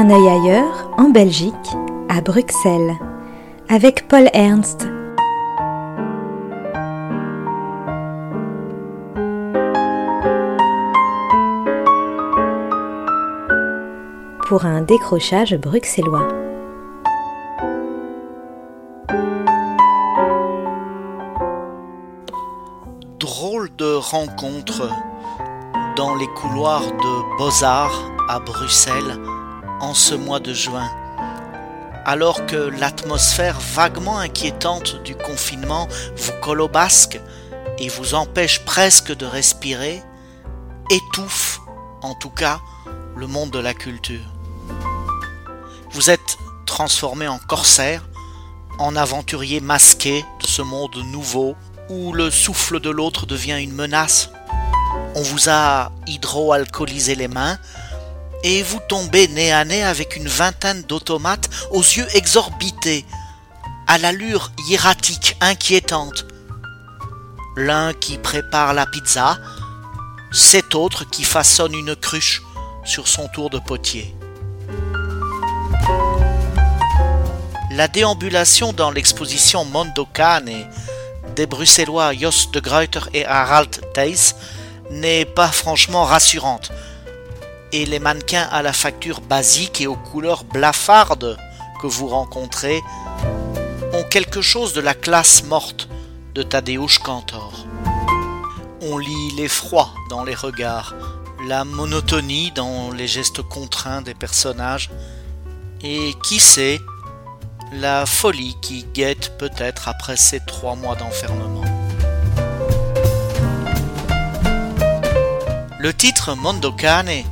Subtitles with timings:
[0.00, 1.52] Un œil ailleurs, en Belgique,
[2.08, 2.94] à Bruxelles,
[3.68, 4.86] avec Paul Ernst.
[14.46, 16.28] Pour un décrochage bruxellois.
[23.18, 24.88] Drôle de rencontre
[25.96, 29.18] dans les couloirs de Beaux-Arts à Bruxelles
[29.80, 30.90] en ce mois de juin.
[32.04, 37.20] Alors que l'atmosphère vaguement inquiétante du confinement vous colle au basque
[37.78, 40.02] et vous empêche presque de respirer,
[40.90, 41.60] étouffe,
[42.02, 42.60] en tout cas,
[43.16, 44.24] le monde de la culture.
[45.90, 48.08] Vous êtes transformé en corsaire,
[48.78, 51.56] en aventurier masqué de ce monde nouveau
[51.88, 54.30] où le souffle de l'autre devient une menace.
[55.14, 57.58] On vous a hydroalcoolisé les mains,
[58.44, 63.04] et vous tombez nez à nez avec une vingtaine d'automates aux yeux exorbités,
[63.86, 66.26] à l'allure hiératique inquiétante.
[67.56, 69.38] L'un qui prépare la pizza,
[70.32, 72.42] cet autre qui façonne une cruche
[72.84, 74.14] sur son tour de potier.
[77.72, 80.68] La déambulation dans l'exposition Mondokane
[81.36, 84.34] des Bruxellois Jos de Gruyter et Harald Thijs
[84.90, 86.72] n'est pas franchement rassurante
[87.72, 91.36] et les mannequins à la facture basique et aux couleurs blafardes
[91.80, 92.82] que vous rencontrez
[93.92, 95.88] ont quelque chose de la classe morte
[96.34, 97.66] de Tadeusz Kantor.
[98.80, 100.94] On lit l'effroi dans les regards,
[101.46, 104.90] la monotonie dans les gestes contraints des personnages,
[105.82, 106.80] et qui sait,
[107.72, 111.64] la folie qui guette peut-être après ces trois mois d'enfermement.
[115.78, 117.24] Le titre Mondokane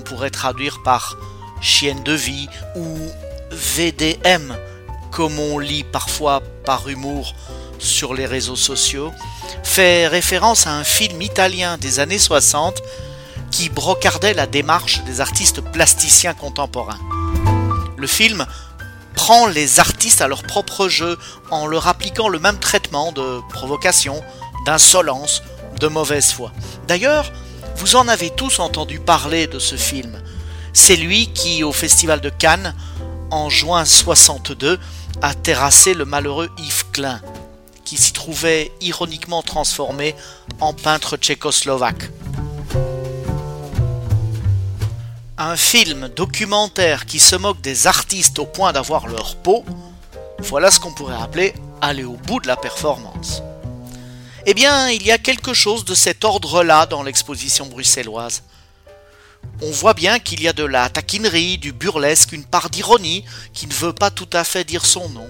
[0.00, 1.16] pourrait traduire par
[1.60, 2.98] chienne de vie ou
[3.50, 4.54] VDM,
[5.10, 7.34] comme on lit parfois par humour
[7.78, 9.12] sur les réseaux sociaux,
[9.62, 12.82] fait référence à un film italien des années 60
[13.50, 16.98] qui brocardait la démarche des artistes plasticiens contemporains.
[17.96, 18.46] Le film
[19.14, 21.18] prend les artistes à leur propre jeu
[21.50, 24.22] en leur appliquant le même traitement de provocation,
[24.64, 25.42] d'insolence,
[25.78, 26.52] de mauvaise foi.
[26.86, 27.30] D'ailleurs,
[27.76, 30.20] vous en avez tous entendu parler de ce film.
[30.72, 32.74] C'est lui qui, au Festival de Cannes,
[33.30, 34.78] en juin 62,
[35.22, 37.20] a terrassé le malheureux Yves Klein,
[37.84, 40.14] qui s'y trouvait ironiquement transformé
[40.60, 42.10] en peintre tchécoslovaque.
[45.38, 49.64] Un film documentaire qui se moque des artistes au point d'avoir leur peau,
[50.40, 53.42] voilà ce qu'on pourrait appeler aller au bout de la performance.
[54.46, 58.42] Eh bien, il y a quelque chose de cet ordre-là dans l'exposition bruxelloise.
[59.62, 63.66] On voit bien qu'il y a de la taquinerie, du burlesque, une part d'ironie qui
[63.66, 65.28] ne veut pas tout à fait dire son nom.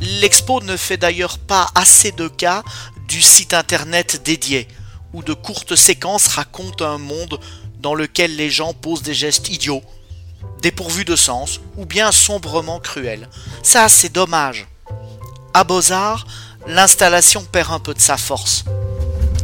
[0.00, 2.62] L'expo ne fait d'ailleurs pas assez de cas
[3.08, 4.68] du site internet dédié,
[5.12, 7.40] où de courtes séquences racontent un monde
[7.80, 9.82] dans lequel les gens posent des gestes idiots,
[10.62, 13.28] dépourvus de sens, ou bien sombrement cruels.
[13.64, 14.68] Ça, c'est dommage.
[15.52, 16.26] À Beaux-Arts,
[16.66, 18.64] l'installation perd un peu de sa force.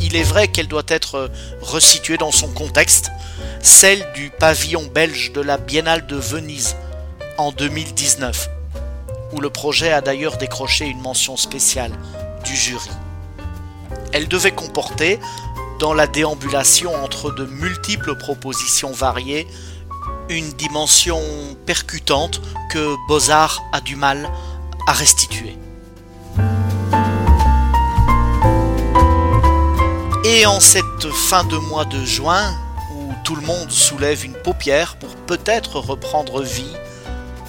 [0.00, 1.30] Il est vrai qu'elle doit être
[1.60, 3.10] resituée dans son contexte,
[3.60, 6.76] celle du pavillon belge de la Biennale de Venise
[7.38, 8.50] en 2019,
[9.32, 11.92] où le projet a d'ailleurs décroché une mention spéciale
[12.44, 12.90] du jury.
[14.12, 15.18] Elle devait comporter,
[15.78, 19.46] dans la déambulation entre de multiples propositions variées,
[20.28, 21.20] une dimension
[21.66, 22.40] percutante
[22.70, 24.30] que Beaux-Arts a du mal
[24.86, 25.56] à restituer.
[30.42, 32.52] Et en cette fin de mois de juin,
[32.96, 36.74] où tout le monde soulève une paupière pour peut-être reprendre vie,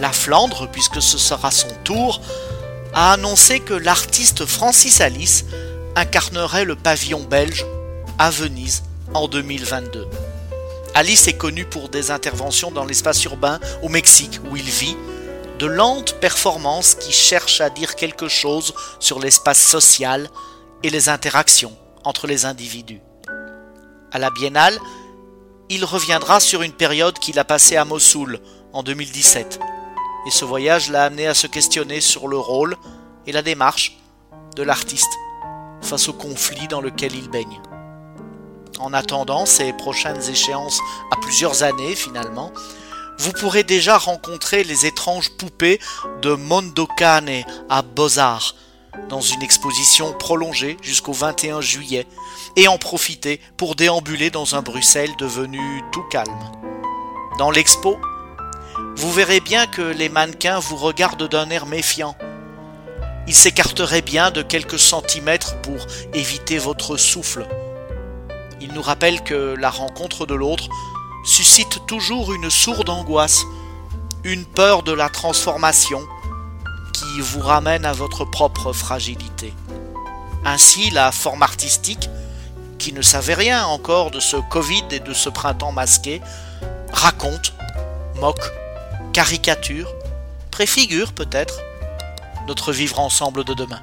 [0.00, 2.20] la Flandre, puisque ce sera son tour,
[2.92, 5.46] a annoncé que l'artiste Francis Alice
[5.96, 7.64] incarnerait le pavillon belge
[8.18, 8.82] à Venise
[9.14, 10.06] en 2022.
[10.94, 14.98] Alice est connu pour des interventions dans l'espace urbain au Mexique où il vit,
[15.58, 20.28] de lentes performances qui cherchent à dire quelque chose sur l'espace social
[20.82, 23.00] et les interactions entre les individus.
[24.12, 24.78] À la biennale,
[25.68, 28.40] il reviendra sur une période qu'il a passée à Mossoul
[28.72, 29.58] en 2017.
[30.26, 32.76] Et ce voyage l'a amené à se questionner sur le rôle
[33.26, 33.98] et la démarche
[34.56, 35.12] de l'artiste
[35.80, 37.60] face au conflit dans lequel il baigne.
[38.78, 40.80] En attendant ces prochaines échéances
[41.12, 42.52] à plusieurs années finalement,
[43.18, 45.80] vous pourrez déjà rencontrer les étranges poupées
[46.22, 48.54] de Mondokane à Beaux-Arts,
[49.08, 52.06] dans une exposition prolongée jusqu'au 21 juillet
[52.56, 56.38] et en profiter pour déambuler dans un Bruxelles devenu tout calme.
[57.38, 57.98] Dans l'expo,
[58.96, 62.16] vous verrez bien que les mannequins vous regardent d'un air méfiant.
[63.26, 67.46] Ils s'écarteraient bien de quelques centimètres pour éviter votre souffle.
[68.60, 70.68] Ils nous rappellent que la rencontre de l'autre
[71.24, 73.44] suscite toujours une sourde angoisse,
[74.22, 76.06] une peur de la transformation
[77.22, 79.52] vous ramène à votre propre fragilité.
[80.44, 82.08] Ainsi, la forme artistique,
[82.78, 86.20] qui ne savait rien encore de ce Covid et de ce printemps masqué,
[86.92, 87.54] raconte,
[88.20, 88.52] moque,
[89.12, 89.92] caricature,
[90.50, 91.60] préfigure peut-être
[92.46, 93.80] notre vivre ensemble de demain.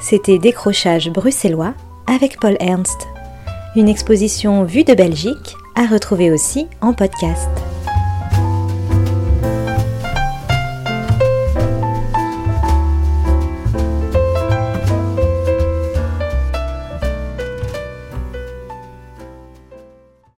[0.00, 1.74] C'était Décrochage bruxellois
[2.06, 3.06] avec Paul Ernst.
[3.76, 7.48] Une exposition vue de Belgique à retrouver aussi en podcast.